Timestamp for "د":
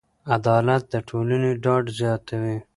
0.93-0.95